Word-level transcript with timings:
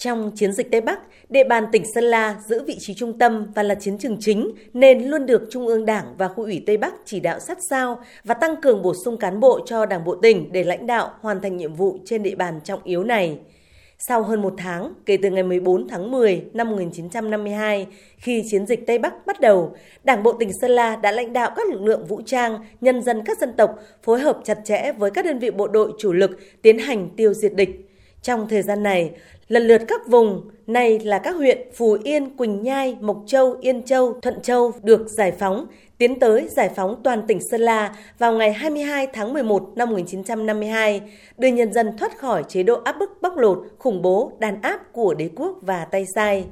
Trong 0.00 0.30
chiến 0.34 0.52
dịch 0.52 0.70
Tây 0.70 0.80
Bắc, 0.80 1.00
địa 1.28 1.44
bàn 1.44 1.64
tỉnh 1.72 1.84
Sơn 1.94 2.04
La 2.04 2.36
giữ 2.46 2.62
vị 2.66 2.76
trí 2.78 2.94
trung 2.94 3.18
tâm 3.18 3.52
và 3.54 3.62
là 3.62 3.74
chiến 3.74 3.98
trường 3.98 4.16
chính 4.20 4.50
nên 4.74 5.04
luôn 5.04 5.26
được 5.26 5.42
Trung 5.50 5.66
ương 5.66 5.86
Đảng 5.86 6.14
và 6.18 6.28
khu 6.28 6.44
ủy 6.44 6.62
Tây 6.66 6.76
Bắc 6.76 6.94
chỉ 7.04 7.20
đạo 7.20 7.40
sát 7.40 7.58
sao 7.70 8.00
và 8.24 8.34
tăng 8.34 8.56
cường 8.56 8.82
bổ 8.82 8.94
sung 9.04 9.16
cán 9.16 9.40
bộ 9.40 9.60
cho 9.66 9.86
Đảng 9.86 10.04
bộ 10.04 10.14
tỉnh 10.14 10.52
để 10.52 10.64
lãnh 10.64 10.86
đạo 10.86 11.10
hoàn 11.20 11.40
thành 11.40 11.56
nhiệm 11.56 11.74
vụ 11.74 11.98
trên 12.04 12.22
địa 12.22 12.34
bàn 12.34 12.60
trọng 12.64 12.80
yếu 12.84 13.04
này. 13.04 13.38
Sau 13.98 14.22
hơn 14.22 14.42
một 14.42 14.54
tháng, 14.58 14.92
kể 15.06 15.16
từ 15.22 15.30
ngày 15.30 15.42
14 15.42 15.88
tháng 15.88 16.10
10 16.10 16.42
năm 16.52 16.70
1952, 16.70 17.86
khi 18.16 18.44
chiến 18.50 18.66
dịch 18.66 18.86
Tây 18.86 18.98
Bắc 18.98 19.26
bắt 19.26 19.40
đầu, 19.40 19.74
Đảng 20.04 20.22
bộ 20.22 20.32
tỉnh 20.32 20.50
Sơn 20.60 20.70
La 20.70 20.96
đã 20.96 21.12
lãnh 21.12 21.32
đạo 21.32 21.52
các 21.56 21.68
lực 21.70 21.82
lượng 21.82 22.06
vũ 22.06 22.20
trang, 22.26 22.58
nhân 22.80 23.02
dân 23.02 23.22
các 23.24 23.38
dân 23.38 23.52
tộc 23.56 23.78
phối 24.02 24.20
hợp 24.20 24.38
chặt 24.44 24.58
chẽ 24.64 24.92
với 24.98 25.10
các 25.10 25.24
đơn 25.24 25.38
vị 25.38 25.50
bộ 25.50 25.68
đội 25.68 25.92
chủ 25.98 26.12
lực 26.12 26.30
tiến 26.62 26.78
hành 26.78 27.08
tiêu 27.16 27.34
diệt 27.34 27.54
địch. 27.54 27.89
Trong 28.22 28.48
thời 28.48 28.62
gian 28.62 28.82
này, 28.82 29.10
lần 29.48 29.62
lượt 29.62 29.82
các 29.88 30.08
vùng, 30.08 30.50
này 30.66 30.98
là 30.98 31.18
các 31.18 31.36
huyện 31.36 31.58
Phù 31.74 31.96
Yên, 32.04 32.36
Quỳnh 32.36 32.62
Nhai, 32.62 32.96
Mộc 33.00 33.22
Châu, 33.26 33.56
Yên 33.60 33.82
Châu, 33.82 34.20
Thuận 34.20 34.42
Châu 34.42 34.72
được 34.82 35.08
giải 35.08 35.32
phóng, 35.32 35.66
tiến 35.98 36.20
tới 36.20 36.48
giải 36.48 36.70
phóng 36.76 37.00
toàn 37.04 37.22
tỉnh 37.26 37.38
Sơn 37.50 37.60
La 37.60 37.96
vào 38.18 38.32
ngày 38.32 38.52
22 38.52 39.06
tháng 39.06 39.32
11 39.32 39.72
năm 39.76 39.90
1952, 39.90 41.00
đưa 41.38 41.48
nhân 41.48 41.72
dân 41.72 41.96
thoát 41.98 42.18
khỏi 42.18 42.44
chế 42.48 42.62
độ 42.62 42.80
áp 42.84 42.96
bức 42.98 43.10
bóc 43.22 43.36
lột, 43.36 43.58
khủng 43.78 44.02
bố, 44.02 44.32
đàn 44.38 44.62
áp 44.62 44.92
của 44.92 45.14
đế 45.14 45.30
quốc 45.36 45.58
và 45.62 45.84
tay 45.84 46.04
sai. 46.14 46.44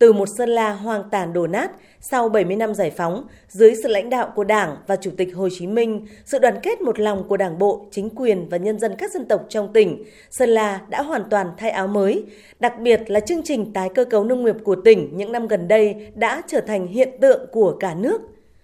Từ 0.00 0.12
một 0.12 0.28
Sơn 0.28 0.48
La 0.48 0.72
hoang 0.72 1.02
tàn 1.10 1.32
đổ 1.32 1.46
nát, 1.46 1.70
sau 2.00 2.28
70 2.28 2.56
năm 2.56 2.74
giải 2.74 2.90
phóng, 2.90 3.26
dưới 3.48 3.74
sự 3.82 3.88
lãnh 3.88 4.10
đạo 4.10 4.32
của 4.34 4.44
Đảng 4.44 4.76
và 4.86 4.96
Chủ 4.96 5.10
tịch 5.16 5.34
Hồ 5.34 5.48
Chí 5.58 5.66
Minh, 5.66 6.06
sự 6.24 6.38
đoàn 6.38 6.54
kết 6.62 6.80
một 6.80 7.00
lòng 7.00 7.28
của 7.28 7.36
Đảng 7.36 7.58
bộ, 7.58 7.86
chính 7.90 8.10
quyền 8.10 8.48
và 8.48 8.56
nhân 8.56 8.78
dân 8.78 8.94
các 8.98 9.12
dân 9.12 9.24
tộc 9.24 9.46
trong 9.48 9.72
tỉnh, 9.72 10.04
Sơn 10.30 10.48
La 10.48 10.80
đã 10.88 11.02
hoàn 11.02 11.22
toàn 11.30 11.46
thay 11.56 11.70
áo 11.70 11.86
mới. 11.86 12.24
Đặc 12.60 12.72
biệt 12.80 13.00
là 13.10 13.20
chương 13.20 13.42
trình 13.44 13.72
tái 13.72 13.88
cơ 13.94 14.04
cấu 14.04 14.24
nông 14.24 14.44
nghiệp 14.44 14.56
của 14.64 14.76
tỉnh 14.76 15.08
những 15.12 15.32
năm 15.32 15.48
gần 15.48 15.68
đây 15.68 16.06
đã 16.14 16.42
trở 16.46 16.60
thành 16.60 16.86
hiện 16.86 17.08
tượng 17.20 17.46
của 17.52 17.76
cả 17.80 17.94
nước. 17.94 18.20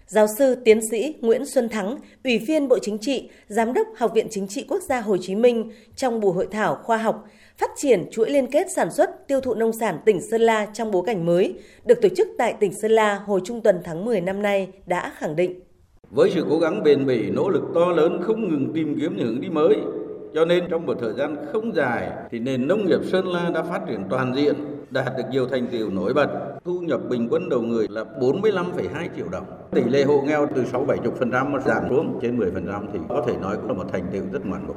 Giáo 0.09 0.27
sư 0.37 0.55
tiến 0.55 0.79
sĩ 0.91 1.15
Nguyễn 1.21 1.45
Xuân 1.45 1.69
Thắng, 1.69 1.97
Ủy 2.23 2.37
viên 2.37 2.67
Bộ 2.67 2.79
Chính 2.79 2.97
trị, 2.97 3.29
Giám 3.47 3.73
đốc 3.73 3.87
Học 3.97 4.11
viện 4.15 4.27
Chính 4.29 4.47
trị 4.47 4.65
Quốc 4.69 4.81
gia 4.89 5.01
Hồ 5.01 5.17
Chí 5.17 5.35
Minh 5.35 5.71
trong 5.95 6.19
buổi 6.19 6.33
hội 6.33 6.47
thảo 6.51 6.75
khoa 6.83 6.97
học 6.97 7.25
phát 7.57 7.69
triển 7.77 8.05
chuỗi 8.11 8.29
liên 8.29 8.47
kết 8.51 8.67
sản 8.75 8.91
xuất 8.91 9.27
tiêu 9.27 9.41
thụ 9.41 9.53
nông 9.53 9.73
sản 9.73 9.99
tỉnh 10.05 10.21
Sơn 10.31 10.41
La 10.41 10.65
trong 10.73 10.91
bối 10.91 11.03
cảnh 11.05 11.25
mới 11.25 11.53
được 11.85 12.01
tổ 12.01 12.09
chức 12.17 12.27
tại 12.37 12.53
tỉnh 12.59 12.73
Sơn 12.73 12.91
La 12.91 13.15
hồi 13.15 13.41
trung 13.43 13.61
tuần 13.61 13.81
tháng 13.83 14.05
10 14.05 14.21
năm 14.21 14.41
nay 14.41 14.67
đã 14.85 15.11
khẳng 15.17 15.35
định. 15.35 15.59
Với 16.11 16.31
sự 16.33 16.45
cố 16.49 16.59
gắng 16.59 16.83
bền 16.83 17.05
bỉ, 17.05 17.29
nỗ 17.29 17.49
lực 17.49 17.63
to 17.75 17.85
lớn 17.85 18.21
không 18.23 18.49
ngừng 18.49 18.71
tìm 18.73 18.99
kiếm 18.99 19.17
những 19.17 19.27
hướng 19.27 19.41
đi 19.41 19.49
mới, 19.49 19.75
cho 20.33 20.45
nên 20.45 20.63
trong 20.69 20.85
một 20.85 20.97
thời 21.01 21.13
gian 21.13 21.35
không 21.53 21.75
dài 21.75 22.09
thì 22.31 22.39
nền 22.39 22.67
nông 22.67 22.85
nghiệp 22.85 22.99
Sơn 23.11 23.27
La 23.27 23.49
đã 23.53 23.63
phát 23.63 23.81
triển 23.87 24.03
toàn 24.09 24.33
diện, 24.35 24.53
đạt 24.89 25.17
được 25.17 25.23
nhiều 25.31 25.47
thành 25.47 25.67
tiệu 25.67 25.89
nổi 25.89 26.13
bật. 26.13 26.27
Thu 26.65 26.79
nhập 26.79 27.01
bình 27.09 27.27
quân 27.31 27.49
đầu 27.49 27.61
người 27.61 27.87
là 27.89 28.03
45,2 28.19 29.07
triệu 29.17 29.27
đồng. 29.31 29.45
Tỷ 29.71 29.83
lệ 29.83 30.03
hộ 30.03 30.21
nghèo 30.27 30.47
từ 30.55 30.63
6-70% 30.63 31.49
mà 31.49 31.59
giảm 31.59 31.83
xuống 31.89 32.19
trên 32.21 32.39
10% 32.39 32.85
thì 32.93 32.99
có 33.09 33.23
thể 33.27 33.33
nói 33.41 33.55
cũng 33.55 33.67
là 33.67 33.73
một 33.73 33.85
thành 33.91 34.05
tiệu 34.11 34.23
rất 34.31 34.45
ngoạn 34.45 34.67
mục. 34.67 34.75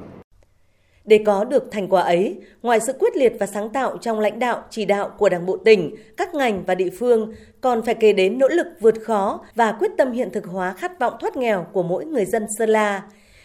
Để 1.04 1.22
có 1.26 1.44
được 1.44 1.70
thành 1.70 1.88
quả 1.88 2.02
ấy, 2.02 2.40
ngoài 2.62 2.80
sự 2.80 2.92
quyết 2.98 3.16
liệt 3.16 3.32
và 3.40 3.46
sáng 3.46 3.70
tạo 3.70 3.96
trong 4.00 4.20
lãnh 4.20 4.38
đạo, 4.38 4.64
chỉ 4.70 4.84
đạo 4.84 5.10
của 5.18 5.28
Đảng 5.28 5.46
bộ 5.46 5.56
tỉnh, 5.56 5.94
các 6.16 6.34
ngành 6.34 6.64
và 6.66 6.74
địa 6.74 6.90
phương, 6.98 7.32
còn 7.60 7.82
phải 7.82 7.94
kể 7.94 8.12
đến 8.12 8.38
nỗ 8.38 8.48
lực 8.48 8.66
vượt 8.80 8.94
khó 9.04 9.40
và 9.54 9.72
quyết 9.72 9.90
tâm 9.98 10.12
hiện 10.12 10.30
thực 10.32 10.46
hóa 10.46 10.72
khát 10.72 10.98
vọng 10.98 11.14
thoát 11.20 11.36
nghèo 11.36 11.66
của 11.72 11.82
mỗi 11.82 12.04
người 12.04 12.24
dân 12.24 12.46
Sơn 12.58 12.68
La. 12.68 13.02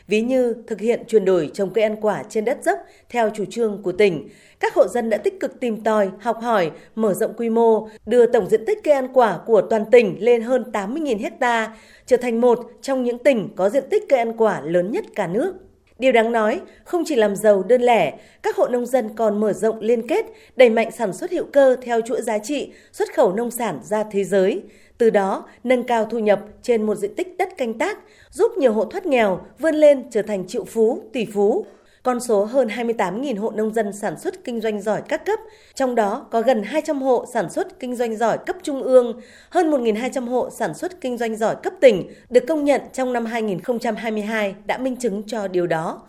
Ví 0.08 0.22
như 0.22 0.56
thực 0.68 0.80
hiện 0.80 1.04
chuyển 1.08 1.26
đổi 1.26 1.52
trồng 1.54 1.70
cây 1.70 1.84
ăn 1.84 1.96
quả 2.02 2.24
trên 2.30 2.46
đất 2.46 2.58
dốc 2.64 2.80
theo 3.10 3.30
chủ 3.30 3.46
trương 3.46 3.84
của 3.84 3.92
tỉnh, 3.92 4.30
các 4.60 4.74
hộ 4.74 4.88
dân 4.88 5.10
đã 5.10 5.18
tích 5.18 5.40
cực 5.40 5.60
tìm 5.60 5.84
tòi, 5.84 6.10
học 6.20 6.38
hỏi, 6.42 6.72
mở 6.96 7.14
rộng 7.14 7.34
quy 7.38 7.50
mô, 7.50 7.88
đưa 8.06 8.26
tổng 8.26 8.50
diện 8.50 8.66
tích 8.66 8.80
cây 8.84 8.94
ăn 8.94 9.08
quả 9.14 9.40
của 9.46 9.62
toàn 9.62 9.86
tỉnh 9.92 10.18
lên 10.20 10.42
hơn 10.42 10.64
80.000 10.74 11.20
hecta, 11.20 11.76
trở 12.06 12.18
thành 12.18 12.42
một 12.42 12.72
trong 12.82 13.04
những 13.04 13.18
tỉnh 13.18 13.50
có 13.56 13.70
diện 13.70 13.84
tích 13.90 14.04
cây 14.10 14.20
ăn 14.20 14.38
quả 14.38 14.62
lớn 14.62 14.92
nhất 14.92 15.06
cả 15.16 15.28
nước. 15.28 15.54
Điều 16.00 16.12
đáng 16.12 16.32
nói, 16.32 16.62
không 16.84 17.04
chỉ 17.06 17.16
làm 17.16 17.36
giàu 17.36 17.64
đơn 17.64 17.82
lẻ, 17.82 18.18
các 18.44 18.56
hộ 18.56 18.68
nông 18.68 18.86
dân 18.86 19.10
còn 19.16 19.40
mở 19.40 19.54
rộng 19.54 19.80
liên 19.80 20.08
kết, 20.08 20.26
đẩy 20.56 20.70
mạnh 20.70 20.92
sản 20.92 21.14
xuất 21.14 21.32
hữu 21.32 21.46
cơ 21.54 21.76
theo 21.82 22.02
chuỗi 22.02 22.22
giá 22.22 22.38
trị, 22.38 22.72
xuất 22.92 23.14
khẩu 23.14 23.34
nông 23.34 23.52
sản 23.52 23.80
ra 23.84 24.04
thế 24.12 24.24
giới. 24.24 24.62
Từ 24.98 25.10
đó, 25.10 25.46
nâng 25.64 25.84
cao 25.84 26.06
thu 26.06 26.20
nhập 26.20 26.40
trên 26.62 26.86
một 26.86 26.96
diện 26.96 27.16
tích 27.16 27.38
đất 27.38 27.50
canh 27.58 27.74
tác, 27.74 27.98
giúp 28.32 28.52
nhiều 28.58 28.74
hộ 28.74 28.86
thoát 28.86 29.06
nghèo 29.06 29.42
vươn 29.60 29.76
lên 29.76 30.04
trở 30.12 30.22
thành 30.22 30.48
triệu 30.48 30.64
phú, 30.64 31.02
tỷ 31.14 31.26
phú. 31.26 31.66
Con 32.04 32.20
số 32.20 32.46
hơn 32.46 32.68
28.000 32.68 33.40
hộ 33.40 33.52
nông 33.52 33.74
dân 33.74 33.94
sản 33.94 34.20
xuất 34.20 34.44
kinh 34.44 34.62
doanh 34.62 34.82
giỏi 34.82 35.02
các 35.08 35.26
cấp, 35.26 35.40
trong 35.76 35.96
đó 35.96 36.28
có 36.32 36.42
gần 36.42 36.64
200 36.64 37.02
hộ 37.02 37.26
sản 37.34 37.50
xuất 37.50 37.80
kinh 37.80 37.96
doanh 37.96 38.18
giỏi 38.18 38.38
cấp 38.46 38.56
trung 38.64 38.84
ương, 38.84 39.22
hơn 39.50 39.72
1.200 39.72 40.30
hộ 40.30 40.50
sản 40.50 40.74
xuất 40.74 41.02
kinh 41.02 41.18
doanh 41.18 41.36
giỏi 41.36 41.56
cấp 41.64 41.74
tỉnh 41.82 42.12
được 42.30 42.44
công 42.48 42.64
nhận 42.64 42.82
trong 42.94 43.14
năm 43.14 43.26
2022 43.26 44.56
đã 44.66 44.78
minh 44.78 44.96
chứng 44.96 45.24
cho 45.28 45.48
điều 45.48 45.68
đó. 45.68 46.02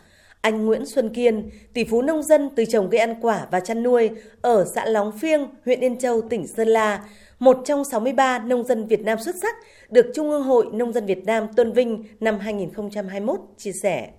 Anh 0.46 0.66
Nguyễn 0.66 0.86
Xuân 0.86 1.08
Kiên, 1.08 1.50
tỷ 1.72 1.84
phú 1.84 2.02
nông 2.02 2.22
dân 2.22 2.50
từ 2.56 2.64
trồng 2.64 2.90
cây 2.90 3.00
ăn 3.00 3.14
quả 3.20 3.46
và 3.50 3.60
chăn 3.60 3.82
nuôi 3.82 4.10
ở 4.42 4.64
xã 4.74 4.84
Lóng 4.84 5.12
Phiêng, 5.12 5.46
huyện 5.64 5.80
Yên 5.80 5.98
Châu, 5.98 6.20
tỉnh 6.20 6.46
Sơn 6.46 6.68
La, 6.68 7.04
một 7.38 7.56
trong 7.64 7.84
63 7.84 8.38
nông 8.38 8.64
dân 8.64 8.86
Việt 8.86 9.00
Nam 9.00 9.18
xuất 9.18 9.34
sắc 9.42 9.56
được 9.90 10.06
Trung 10.14 10.30
ương 10.30 10.42
Hội 10.42 10.66
Nông 10.72 10.92
dân 10.92 11.06
Việt 11.06 11.24
Nam 11.24 11.46
tôn 11.56 11.72
vinh 11.72 12.04
năm 12.20 12.38
2021 12.38 13.40
chia 13.56 13.72
sẻ. 13.72 14.10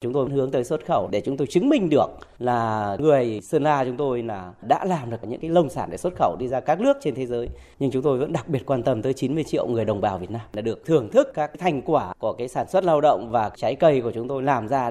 Chúng 0.00 0.12
tôi 0.12 0.30
hướng 0.30 0.50
tới 0.50 0.64
xuất 0.64 0.86
khẩu 0.86 1.08
để 1.12 1.20
chúng 1.20 1.36
tôi 1.36 1.46
chứng 1.46 1.68
minh 1.68 1.90
được 1.90 2.06
là 2.38 2.96
người 3.00 3.40
Sơn 3.42 3.62
La 3.62 3.84
chúng 3.84 3.96
tôi 3.96 4.22
là 4.22 4.52
đã 4.62 4.84
làm 4.84 5.10
được 5.10 5.16
những 5.28 5.40
cái 5.40 5.50
lông 5.50 5.70
sản 5.70 5.88
để 5.90 5.96
xuất 5.96 6.12
khẩu 6.16 6.36
đi 6.40 6.48
ra 6.48 6.60
các 6.60 6.80
nước 6.80 6.96
trên 7.00 7.14
thế 7.14 7.26
giới. 7.26 7.48
Nhưng 7.78 7.90
chúng 7.90 8.02
tôi 8.02 8.18
vẫn 8.18 8.32
đặc 8.32 8.48
biệt 8.48 8.66
quan 8.66 8.82
tâm 8.82 9.02
tới 9.02 9.12
90 9.12 9.44
triệu 9.44 9.66
người 9.66 9.84
đồng 9.84 10.00
bào 10.00 10.18
Việt 10.18 10.30
Nam 10.30 10.42
là 10.52 10.62
được 10.62 10.86
thưởng 10.86 11.08
thức 11.10 11.30
các 11.34 11.50
thành 11.58 11.82
quả 11.82 12.14
của 12.18 12.32
cái 12.32 12.48
sản 12.48 12.68
xuất 12.68 12.84
lao 12.84 13.00
động 13.00 13.30
và 13.30 13.50
trái 13.56 13.74
cây 13.74 14.00
của 14.00 14.12
chúng 14.12 14.28
tôi 14.28 14.42
làm 14.42 14.68
ra. 14.68 14.90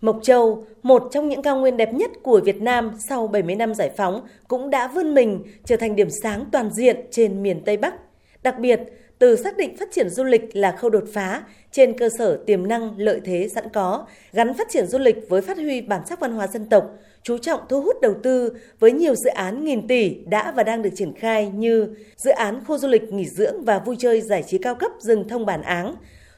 Mộc 0.00 0.18
Châu, 0.22 0.64
một 0.82 1.08
trong 1.12 1.28
những 1.28 1.42
cao 1.42 1.56
nguyên 1.56 1.76
đẹp 1.76 1.94
nhất 1.94 2.10
của 2.22 2.40
Việt 2.44 2.62
Nam 2.62 2.92
sau 3.08 3.26
70 3.26 3.54
năm 3.54 3.74
giải 3.74 3.90
phóng, 3.96 4.26
cũng 4.48 4.70
đã 4.70 4.88
vươn 4.88 5.14
mình 5.14 5.42
trở 5.64 5.76
thành 5.76 5.96
điểm 5.96 6.10
sáng 6.22 6.44
toàn 6.52 6.70
diện 6.70 6.96
trên 7.10 7.42
miền 7.42 7.60
Tây 7.64 7.76
Bắc. 7.76 7.94
Đặc 8.42 8.58
biệt, 8.58 8.80
từ 9.18 9.36
xác 9.36 9.56
định 9.56 9.76
phát 9.76 9.88
triển 9.92 10.08
du 10.08 10.24
lịch 10.24 10.56
là 10.56 10.72
khâu 10.72 10.90
đột 10.90 11.04
phá 11.12 11.42
trên 11.72 11.98
cơ 11.98 12.08
sở 12.18 12.36
tiềm 12.46 12.68
năng 12.68 12.98
lợi 12.98 13.20
thế 13.24 13.48
sẵn 13.48 13.64
có, 13.72 14.06
gắn 14.32 14.54
phát 14.54 14.68
triển 14.70 14.86
du 14.86 14.98
lịch 14.98 15.16
với 15.28 15.42
phát 15.42 15.56
huy 15.56 15.80
bản 15.80 16.02
sắc 16.08 16.20
văn 16.20 16.32
hóa 16.32 16.46
dân 16.46 16.68
tộc, 16.68 16.90
chú 17.22 17.38
trọng 17.38 17.60
thu 17.68 17.80
hút 17.82 18.00
đầu 18.00 18.14
tư 18.22 18.52
với 18.78 18.92
nhiều 18.92 19.14
dự 19.14 19.30
án 19.30 19.64
nghìn 19.64 19.86
tỷ 19.86 20.16
đã 20.26 20.52
và 20.56 20.62
đang 20.62 20.82
được 20.82 20.90
triển 20.94 21.14
khai 21.14 21.52
như 21.54 21.88
dự 22.16 22.30
án 22.30 22.64
khu 22.64 22.78
du 22.78 22.88
lịch 22.88 23.12
nghỉ 23.12 23.26
dưỡng 23.26 23.64
và 23.64 23.78
vui 23.78 23.96
chơi 23.98 24.20
giải 24.20 24.42
trí 24.42 24.58
cao 24.58 24.74
cấp 24.74 24.90
rừng 24.98 25.28
thông 25.28 25.46
bản 25.46 25.62
áng, 25.62 25.94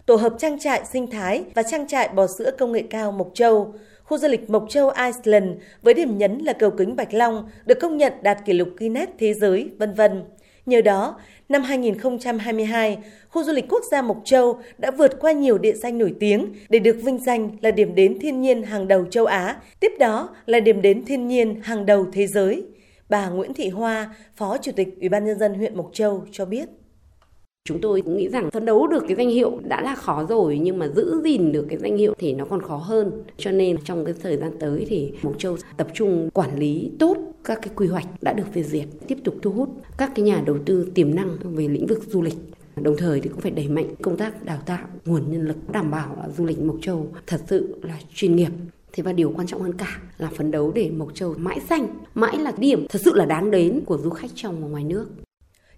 tổ 0.06 0.16
hợp 0.16 0.34
trang 0.38 0.58
trại 0.58 0.84
sinh 0.92 1.10
thái 1.10 1.44
và 1.54 1.62
trang 1.62 1.86
trại 1.86 2.08
bò 2.08 2.26
sữa 2.38 2.50
công 2.58 2.72
nghệ 2.72 2.82
cao 2.90 3.12
Mộc 3.12 3.30
Châu, 3.34 3.74
khu 4.04 4.18
du 4.18 4.28
lịch 4.28 4.50
Mộc 4.50 4.66
Châu 4.68 4.90
Iceland 4.90 5.46
với 5.82 5.94
điểm 5.94 6.18
nhấn 6.18 6.38
là 6.38 6.52
cầu 6.52 6.70
kính 6.70 6.96
Bạch 6.96 7.14
Long 7.14 7.48
được 7.66 7.80
công 7.80 7.96
nhận 7.96 8.12
đạt 8.22 8.38
kỷ 8.44 8.52
lục 8.52 8.68
Guinness 8.76 9.12
thế 9.18 9.34
giới, 9.34 9.70
vân 9.78 9.94
vân. 9.94 10.24
Nhờ 10.66 10.80
đó, 10.80 11.20
năm 11.48 11.62
2022, 11.62 12.98
khu 13.28 13.42
du 13.42 13.52
lịch 13.52 13.68
quốc 13.68 13.82
gia 13.90 14.02
Mộc 14.02 14.20
Châu 14.24 14.58
đã 14.78 14.90
vượt 14.90 15.20
qua 15.20 15.32
nhiều 15.32 15.58
địa 15.58 15.72
danh 15.72 15.98
nổi 15.98 16.14
tiếng 16.20 16.46
để 16.68 16.78
được 16.78 16.96
vinh 17.02 17.18
danh 17.18 17.50
là 17.60 17.70
điểm 17.70 17.94
đến 17.94 18.18
thiên 18.18 18.40
nhiên 18.40 18.62
hàng 18.62 18.88
đầu 18.88 19.04
châu 19.04 19.26
Á, 19.26 19.60
tiếp 19.80 19.92
đó 19.98 20.28
là 20.46 20.60
điểm 20.60 20.82
đến 20.82 21.04
thiên 21.04 21.28
nhiên 21.28 21.60
hàng 21.62 21.86
đầu 21.86 22.06
thế 22.12 22.26
giới. 22.26 22.64
Bà 23.08 23.28
Nguyễn 23.28 23.54
Thị 23.54 23.68
Hoa, 23.68 24.14
Phó 24.36 24.56
Chủ 24.58 24.72
tịch 24.76 24.88
Ủy 25.00 25.08
ban 25.08 25.24
nhân 25.24 25.38
dân 25.38 25.54
huyện 25.54 25.76
Mộc 25.76 25.90
Châu 25.92 26.24
cho 26.32 26.44
biết. 26.44 26.68
Chúng 27.68 27.80
tôi 27.80 28.02
cũng 28.02 28.16
nghĩ 28.16 28.28
rằng 28.28 28.50
phấn 28.50 28.64
đấu 28.64 28.86
được 28.86 29.04
cái 29.08 29.16
danh 29.16 29.28
hiệu 29.28 29.60
đã 29.64 29.80
là 29.80 29.94
khó 29.94 30.26
rồi 30.28 30.58
nhưng 30.58 30.78
mà 30.78 30.88
giữ 30.88 31.20
gìn 31.24 31.52
được 31.52 31.66
cái 31.68 31.78
danh 31.78 31.96
hiệu 31.96 32.14
thì 32.18 32.32
nó 32.34 32.44
còn 32.44 32.62
khó 32.62 32.76
hơn. 32.76 33.12
Cho 33.36 33.50
nên 33.50 33.76
trong 33.84 34.04
cái 34.04 34.14
thời 34.22 34.36
gian 34.36 34.52
tới 34.60 34.86
thì 34.88 35.12
Mộc 35.22 35.38
Châu 35.38 35.56
tập 35.76 35.88
trung 35.94 36.30
quản 36.34 36.58
lý 36.58 36.90
tốt 36.98 37.16
các 37.44 37.58
cái 37.62 37.72
quy 37.76 37.86
hoạch 37.86 38.06
đã 38.22 38.32
được 38.32 38.44
phê 38.54 38.62
duyệt, 38.62 38.84
tiếp 39.06 39.18
tục 39.24 39.34
thu 39.42 39.50
hút 39.50 39.68
các 39.98 40.12
cái 40.14 40.24
nhà 40.24 40.42
đầu 40.46 40.58
tư 40.66 40.90
tiềm 40.94 41.14
năng 41.14 41.36
về 41.42 41.68
lĩnh 41.68 41.86
vực 41.86 42.02
du 42.06 42.22
lịch. 42.22 42.36
Đồng 42.76 42.96
thời 42.96 43.20
thì 43.20 43.28
cũng 43.28 43.40
phải 43.40 43.50
đẩy 43.50 43.68
mạnh 43.68 43.94
công 44.02 44.16
tác 44.16 44.44
đào 44.44 44.58
tạo 44.66 44.86
nguồn 45.04 45.30
nhân 45.30 45.42
lực 45.42 45.56
đảm 45.72 45.90
bảo 45.90 46.16
là 46.16 46.28
du 46.28 46.44
lịch 46.44 46.60
Mộc 46.60 46.76
Châu 46.82 47.06
thật 47.26 47.40
sự 47.46 47.74
là 47.82 47.98
chuyên 48.14 48.36
nghiệp 48.36 48.50
Thế 48.92 49.02
và 49.02 49.12
điều 49.12 49.32
quan 49.36 49.46
trọng 49.46 49.62
hơn 49.62 49.72
cả 49.72 50.00
là 50.18 50.30
phấn 50.36 50.50
đấu 50.50 50.72
để 50.74 50.90
Mộc 50.90 51.14
Châu 51.14 51.34
mãi 51.38 51.60
xanh, 51.68 51.86
mãi 52.14 52.38
là 52.38 52.52
điểm 52.58 52.86
thật 52.88 53.00
sự 53.04 53.14
là 53.14 53.24
đáng 53.24 53.50
đến 53.50 53.80
của 53.86 53.98
du 53.98 54.10
khách 54.10 54.30
trong 54.34 54.62
và 54.62 54.68
ngoài 54.68 54.84
nước 54.84 55.06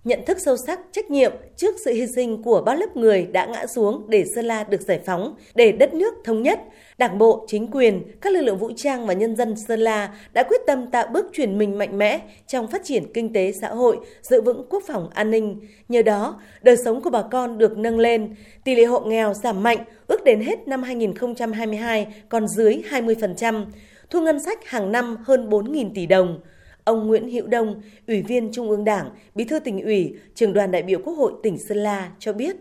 nhận 0.05 0.25
thức 0.25 0.39
sâu 0.41 0.57
sắc 0.57 0.81
trách 0.93 1.11
nhiệm 1.11 1.33
trước 1.57 1.75
sự 1.85 1.93
hy 1.93 2.07
sinh 2.07 2.43
của 2.43 2.63
bao 2.67 2.77
lớp 2.77 2.97
người 2.97 3.27
đã 3.33 3.47
ngã 3.47 3.67
xuống 3.67 4.07
để 4.09 4.25
Sơn 4.35 4.45
La 4.45 4.65
được 4.65 4.81
giải 4.81 5.01
phóng, 5.07 5.37
để 5.55 5.73
đất 5.73 5.95
nước 5.95 6.15
thống 6.25 6.43
nhất. 6.43 6.61
Đảng 6.99 7.19
bộ, 7.19 7.45
chính 7.49 7.71
quyền, 7.71 8.03
các 8.21 8.33
lực 8.33 8.41
lượng 8.41 8.59
vũ 8.59 8.71
trang 8.77 9.07
và 9.07 9.15
nhân 9.15 9.37
dân 9.37 9.55
Sơn 9.69 9.81
La 9.81 10.15
đã 10.33 10.43
quyết 10.43 10.61
tâm 10.67 10.91
tạo 10.91 11.07
bước 11.13 11.27
chuyển 11.33 11.59
mình 11.59 11.79
mạnh 11.79 11.99
mẽ 11.99 12.21
trong 12.47 12.69
phát 12.69 12.85
triển 12.85 13.13
kinh 13.15 13.33
tế 13.33 13.53
xã 13.53 13.69
hội, 13.69 13.99
giữ 14.23 14.41
vững 14.41 14.67
quốc 14.71 14.83
phòng 14.87 15.11
an 15.15 15.31
ninh. 15.31 15.61
Nhờ 15.89 16.03
đó, 16.03 16.41
đời 16.63 16.77
sống 16.77 17.03
của 17.03 17.11
bà 17.11 17.23
con 17.23 17.59
được 17.59 17.79
nâng 17.79 17.99
lên, 17.99 18.35
tỷ 18.65 18.75
lệ 18.75 18.85
hộ 18.85 19.01
nghèo 19.01 19.35
giảm 19.35 19.63
mạnh, 19.63 19.85
ước 20.07 20.25
đến 20.25 20.41
hết 20.41 20.69
năm 20.69 20.83
2022 20.83 22.07
còn 22.29 22.49
dưới 22.49 22.83
20%, 22.91 23.65
thu 24.11 24.21
ngân 24.21 24.41
sách 24.41 24.67
hàng 24.67 24.93
năm 24.93 25.17
hơn 25.25 25.49
4.000 25.49 25.91
tỷ 25.95 26.07
đồng. 26.07 26.41
Ông 26.85 27.07
Nguyễn 27.07 27.31
Hữu 27.31 27.47
Đông, 27.47 27.81
Ủy 28.07 28.23
viên 28.23 28.53
Trung 28.53 28.71
ương 28.71 28.85
Đảng, 28.85 29.11
Bí 29.35 29.45
thư 29.45 29.59
tỉnh 29.59 29.83
ủy, 29.83 30.17
Trường 30.35 30.53
đoàn 30.53 30.71
đại 30.71 30.83
biểu 30.83 31.01
Quốc 31.05 31.15
hội 31.15 31.33
tỉnh 31.43 31.59
Sơn 31.59 31.79
La 31.79 32.11
cho 32.19 32.33
biết. 32.33 32.57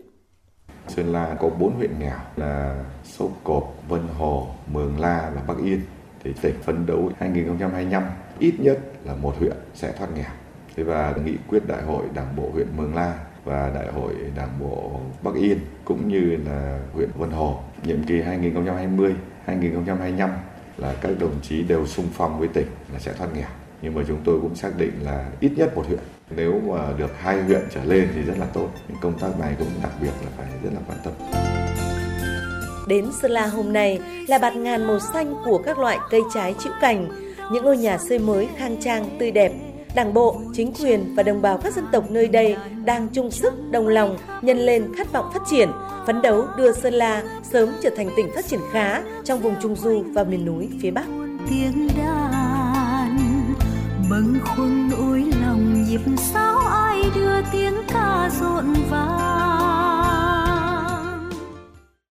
Sơn 0.88 1.12
La 1.12 1.36
có 1.40 1.48
4 1.48 1.74
huyện 1.74 1.90
nghèo 1.98 2.18
là 2.36 2.84
Sốp 3.04 3.30
Cộp, 3.44 3.74
Vân 3.88 4.02
Hồ, 4.18 4.48
Mường 4.72 5.00
La 5.00 5.32
và 5.34 5.42
Bắc 5.48 5.64
Yên. 5.64 5.80
Thì 6.24 6.32
tỉnh 6.42 6.54
phấn 6.62 6.86
đấu 6.86 7.10
2025 7.18 8.02
ít 8.38 8.54
nhất 8.58 8.78
là 9.04 9.14
một 9.14 9.34
huyện 9.38 9.56
sẽ 9.74 9.92
thoát 9.98 10.08
nghèo. 10.16 10.30
Thế 10.76 10.82
và 10.82 11.14
nghị 11.24 11.34
quyết 11.48 11.68
đại 11.68 11.82
hội 11.82 12.04
đảng 12.14 12.36
bộ 12.36 12.50
huyện 12.52 12.66
Mường 12.76 12.94
La 12.94 13.18
và 13.44 13.72
đại 13.74 13.92
hội 13.92 14.14
đảng 14.36 14.58
bộ 14.60 15.00
Bắc 15.22 15.34
Yên 15.34 15.58
cũng 15.84 16.08
như 16.08 16.38
là 16.46 16.80
huyện 16.92 17.08
Vân 17.18 17.30
Hồ 17.30 17.60
nhiệm 17.82 18.04
kỳ 18.04 18.22
2020 18.22 19.14
2025 19.44 20.30
là 20.76 20.94
các 21.00 21.12
đồng 21.20 21.40
chí 21.42 21.62
đều 21.62 21.86
sung 21.86 22.06
phong 22.12 22.38
với 22.38 22.48
tỉnh 22.48 22.66
là 22.92 22.98
sẽ 22.98 23.12
thoát 23.12 23.28
nghèo 23.34 23.48
nhưng 23.84 23.94
mà 23.94 24.02
chúng 24.08 24.18
tôi 24.24 24.40
cũng 24.40 24.54
xác 24.54 24.70
định 24.78 24.92
là 25.02 25.30
ít 25.40 25.50
nhất 25.56 25.76
một 25.76 25.86
huyện 25.86 25.98
nếu 26.36 26.60
mà 26.68 26.92
được 26.98 27.10
hai 27.18 27.42
huyện 27.42 27.60
trở 27.74 27.84
lên 27.84 28.08
thì 28.14 28.22
rất 28.22 28.34
là 28.38 28.46
tốt 28.46 28.68
nhưng 28.88 28.98
công 29.00 29.18
tác 29.18 29.40
này 29.40 29.54
cũng 29.58 29.68
đặc 29.82 29.92
biệt 30.02 30.12
là 30.22 30.30
phải 30.36 30.46
rất 30.62 30.70
là 30.74 30.80
quan 30.88 30.98
tâm 31.04 31.12
Đến 32.88 33.04
Sơn 33.22 33.30
La 33.30 33.46
hôm 33.46 33.72
nay 33.72 34.00
là 34.28 34.38
bạt 34.38 34.56
ngàn 34.56 34.86
màu 34.86 34.98
xanh 35.00 35.34
của 35.44 35.58
các 35.58 35.78
loại 35.78 35.98
cây 36.10 36.20
trái 36.34 36.54
chịu 36.58 36.72
cành, 36.80 37.08
những 37.52 37.64
ngôi 37.64 37.76
nhà 37.76 37.98
xây 37.98 38.18
mới 38.18 38.48
khang 38.56 38.76
trang 38.80 39.16
tươi 39.18 39.30
đẹp. 39.30 39.52
Đảng 39.94 40.14
bộ, 40.14 40.40
chính 40.54 40.72
quyền 40.72 41.14
và 41.14 41.22
đồng 41.22 41.42
bào 41.42 41.58
các 41.58 41.74
dân 41.74 41.84
tộc 41.92 42.10
nơi 42.10 42.28
đây 42.28 42.56
đang 42.84 43.08
chung 43.08 43.30
sức 43.30 43.54
đồng 43.70 43.88
lòng 43.88 44.16
nhân 44.42 44.58
lên 44.58 44.94
khát 44.96 45.12
vọng 45.12 45.30
phát 45.32 45.42
triển, 45.50 45.70
phấn 46.06 46.22
đấu 46.22 46.46
đưa 46.58 46.72
Sơn 46.72 46.94
La 46.94 47.22
sớm 47.42 47.68
trở 47.82 47.90
thành 47.96 48.08
tỉnh 48.16 48.30
phát 48.34 48.46
triển 48.46 48.60
khá 48.72 49.02
trong 49.24 49.40
vùng 49.40 49.54
Trung 49.62 49.76
Du 49.76 50.04
và 50.14 50.24
miền 50.24 50.44
núi 50.44 50.68
phía 50.82 50.90
Bắc. 50.90 51.06
Tiếng 51.50 51.88
đàn 51.98 52.73
bâng 54.10 54.34
khuâng 54.44 54.88
nỗi 54.88 55.24
lòng 55.40 55.84
nhịp 55.84 56.00
sao 56.16 56.58
ai 56.58 57.02
đưa 57.14 57.42
tiếng 57.52 57.74
ca 57.88 58.30
rộn 58.40 58.74
vang? 58.90 59.63